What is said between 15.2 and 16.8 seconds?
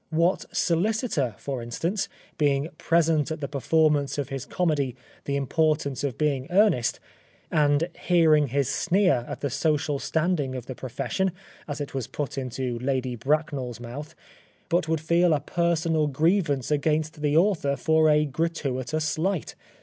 a personal io6 The Life of Oscar Wilde grievance